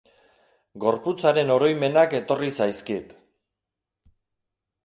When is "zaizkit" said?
2.57-3.17